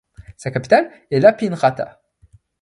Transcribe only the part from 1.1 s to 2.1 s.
est Lappeenranta.